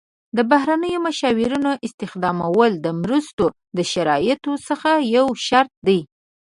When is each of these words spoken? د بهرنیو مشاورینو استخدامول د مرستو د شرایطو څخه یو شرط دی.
د 0.37 0.39
بهرنیو 0.51 1.03
مشاورینو 1.07 1.71
استخدامول 1.87 2.71
د 2.85 2.87
مرستو 3.01 3.45
د 3.77 3.79
شرایطو 3.91 4.53
څخه 4.67 4.89
یو 5.15 5.27
شرط 5.47 5.73
دی. 5.87 5.99